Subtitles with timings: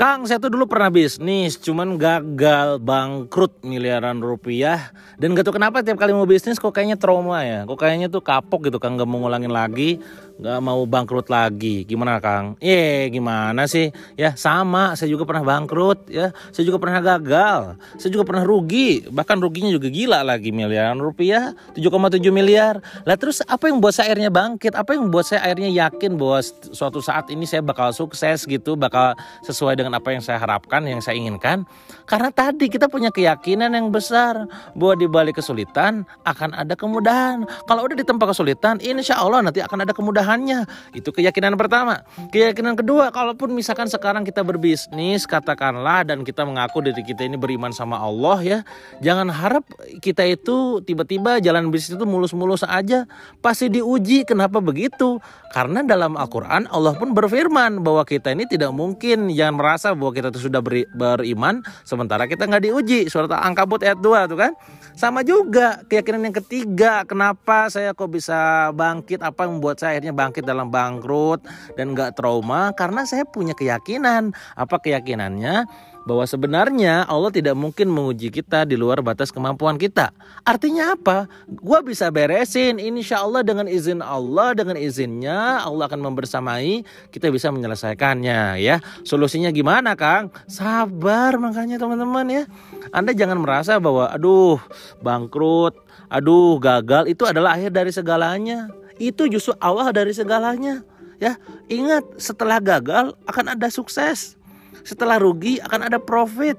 [0.00, 4.96] Kang, saya tuh dulu pernah bisnis, cuman gagal, bangkrut miliaran rupiah.
[5.20, 7.68] Dan gak tau kenapa tiap kali mau bisnis kok kayaknya trauma ya.
[7.68, 10.00] Kok kayaknya tuh kapok gitu Kang, gak mau ngulangin lagi,
[10.40, 11.84] gak mau bangkrut lagi.
[11.84, 12.56] Gimana Kang?
[12.64, 13.92] Eh, gimana sih?
[14.16, 16.32] Ya sama, saya juga pernah bangkrut ya.
[16.48, 19.04] Saya juga pernah gagal, saya juga pernah rugi.
[19.04, 22.80] Bahkan ruginya juga gila lagi miliaran rupiah, 7,7 miliar.
[23.04, 24.72] Lah terus apa yang buat saya akhirnya bangkit?
[24.72, 26.40] Apa yang buat saya akhirnya yakin bahwa
[26.72, 29.12] suatu saat ini saya bakal sukses gitu, bakal
[29.44, 31.66] sesuai dengan dengan apa yang saya harapkan, yang saya inginkan.
[32.06, 34.46] Karena tadi kita punya keyakinan yang besar
[34.78, 37.42] bahwa di balik kesulitan akan ada kemudahan.
[37.66, 40.70] Kalau udah di tempat kesulitan, insya Allah nanti akan ada kemudahannya.
[40.94, 42.06] Itu keyakinan pertama.
[42.30, 47.74] Keyakinan kedua, kalaupun misalkan sekarang kita berbisnis, katakanlah dan kita mengaku diri kita ini beriman
[47.74, 48.58] sama Allah ya,
[49.02, 49.66] jangan harap
[49.98, 53.10] kita itu tiba-tiba jalan bisnis itu mulus-mulus aja.
[53.42, 54.22] Pasti diuji.
[54.22, 55.18] Kenapa begitu?
[55.50, 60.12] Karena dalam Al-Quran Allah pun berfirman bahwa kita ini tidak mungkin jangan merasa merasa bahwa
[60.12, 63.08] kita itu sudah beri, beriman sementara kita nggak diuji.
[63.08, 64.52] Surat Al-Ankabut ayat 2 tuh kan?
[64.92, 69.24] Sama juga keyakinan yang ketiga kenapa saya kok bisa bangkit?
[69.24, 71.40] Apa yang membuat saya akhirnya bangkit dalam bangkrut
[71.80, 72.76] dan nggak trauma?
[72.76, 74.36] Karena saya punya keyakinan.
[74.52, 75.64] Apa keyakinannya
[76.10, 80.10] bahwa sebenarnya Allah tidak mungkin menguji kita di luar batas kemampuan kita.
[80.42, 81.30] Artinya apa?
[81.46, 86.82] Gua bisa beresin, insya Allah dengan izin Allah, dengan izinnya Allah akan membersamai,
[87.14, 88.82] kita bisa menyelesaikannya ya.
[89.06, 90.34] Solusinya gimana Kang?
[90.50, 92.42] Sabar makanya teman-teman ya.
[92.90, 94.58] Anda jangan merasa bahwa aduh
[94.98, 95.78] bangkrut,
[96.10, 98.66] aduh gagal itu adalah akhir dari segalanya.
[98.98, 100.82] Itu justru Allah dari segalanya.
[101.22, 101.36] Ya,
[101.68, 104.39] ingat setelah gagal akan ada sukses.
[104.86, 106.56] Setelah rugi akan ada profit.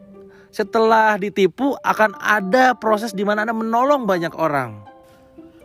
[0.52, 4.91] Setelah ditipu akan ada proses di mana Anda menolong banyak orang.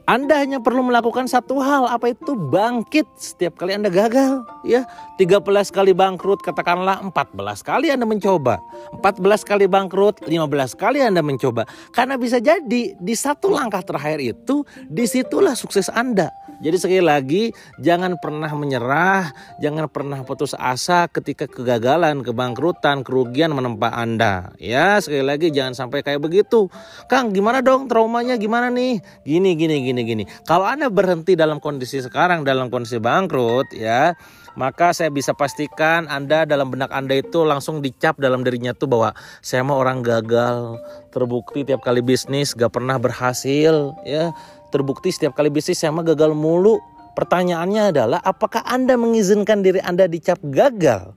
[0.07, 4.47] Anda hanya perlu melakukan satu hal, apa itu bangkit setiap kali Anda gagal.
[4.62, 4.87] Ya,
[5.19, 5.43] 13
[5.75, 8.62] kali bangkrut, katakanlah 14 kali Anda mencoba.
[9.03, 11.66] 14 kali bangkrut, 15 kali Anda mencoba.
[11.91, 16.31] Karena bisa jadi di satu langkah terakhir itu, di situlah sukses Anda.
[16.56, 17.43] Jadi sekali lagi
[17.83, 19.28] jangan pernah menyerah,
[19.61, 24.55] jangan pernah putus asa ketika kegagalan, kebangkrutan, kerugian menempa Anda.
[24.56, 26.72] Ya, sekali lagi jangan sampai kayak begitu.
[27.12, 29.05] Kang, gimana dong traumanya gimana nih?
[29.27, 30.25] Gini gini gini gini.
[30.45, 34.12] Kalau Anda berhenti dalam kondisi sekarang dalam kondisi bangkrut ya,
[34.59, 39.17] maka saya bisa pastikan Anda dalam benak Anda itu langsung dicap dalam dirinya tuh bahwa
[39.41, 40.83] saya mau orang gagal,
[41.15, 44.34] terbukti tiap kali bisnis gak pernah berhasil ya
[44.77, 46.83] Terbukti setiap kali bisnis saya mah gagal mulu.
[47.17, 51.17] Pertanyaannya adalah apakah Anda mengizinkan diri Anda dicap gagal?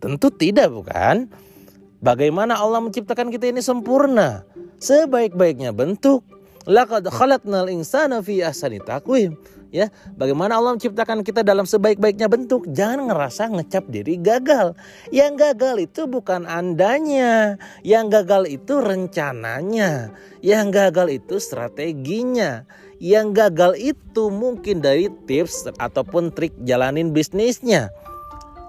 [0.00, 1.28] Tentu tidak bukan?
[2.00, 4.48] Bagaimana Allah menciptakan kita ini sempurna?
[4.80, 6.24] Sebaik-baiknya bentuk.
[6.64, 9.36] Laqad khalaqnal insana fi ahsani taqwim.
[9.74, 12.62] Ya bagaimana Allah menciptakan kita dalam sebaik-baiknya bentuk?
[12.70, 14.78] Jangan ngerasa ngecap diri gagal.
[15.10, 17.58] Yang gagal itu bukan andanya.
[17.82, 20.14] Yang gagal itu rencananya.
[20.40, 22.62] Yang gagal itu strateginya.
[23.02, 27.90] Yang gagal itu mungkin dari tips ataupun trik jalanin bisnisnya.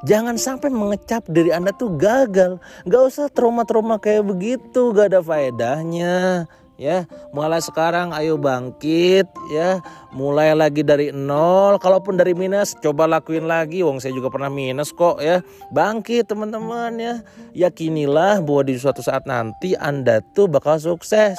[0.10, 2.58] Jangan sampai mengecap diri Anda tuh gagal.
[2.90, 9.80] Gak usah trauma-trauma kayak begitu, gak ada faedahnya ya mulai sekarang ayo bangkit ya
[10.16, 14.96] mulai lagi dari nol kalaupun dari minus coba lakuin lagi wong saya juga pernah minus
[14.96, 15.44] kok ya
[15.76, 17.14] bangkit teman-teman ya
[17.52, 21.36] yakinilah bahwa di suatu saat nanti anda tuh bakal sukses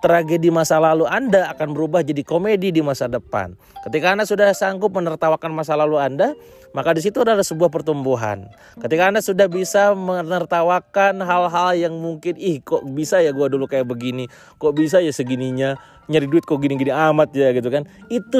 [0.00, 3.54] tragedi masa lalu Anda akan berubah jadi komedi di masa depan.
[3.84, 6.32] Ketika Anda sudah sanggup menertawakan masa lalu Anda,
[6.72, 8.48] maka di situ adalah sebuah pertumbuhan.
[8.80, 13.86] Ketika Anda sudah bisa menertawakan hal-hal yang mungkin ih kok bisa ya gua dulu kayak
[13.86, 14.26] begini,
[14.56, 15.76] kok bisa ya segininya,
[16.08, 17.84] nyari duit kok gini-gini amat ya gitu kan.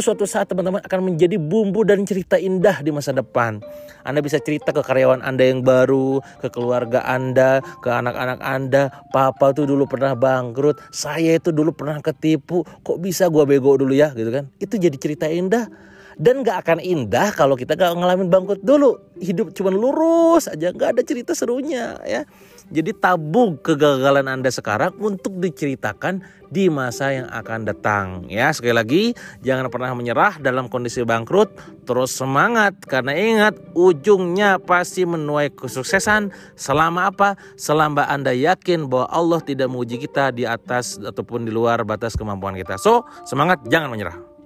[0.00, 3.62] Suatu saat teman-teman akan menjadi bumbu dan cerita indah di masa depan.
[4.04, 8.82] Anda bisa cerita ke karyawan Anda yang baru, ke keluarga Anda, ke anak-anak Anda.
[9.12, 13.92] Papa tuh dulu pernah bangkrut, saya itu dulu pernah ketipu, kok bisa gua bego dulu
[13.92, 14.48] ya gitu kan.
[14.56, 19.52] Itu jadi cerita indah dan gak akan indah kalau kita gak ngalamin bangkrut dulu hidup
[19.52, 22.24] cuma lurus aja gak ada cerita serunya ya
[22.70, 26.22] jadi tabung kegagalan Anda sekarang untuk diceritakan
[26.54, 28.30] di masa yang akan datang.
[28.30, 29.02] Ya, sekali lagi
[29.42, 31.50] jangan pernah menyerah dalam kondisi bangkrut,
[31.82, 37.34] terus semangat karena ingat ujungnya pasti menuai kesuksesan selama apa?
[37.58, 42.54] Selama Anda yakin bahwa Allah tidak menguji kita di atas ataupun di luar batas kemampuan
[42.54, 42.78] kita.
[42.78, 44.39] So, semangat jangan menyerah.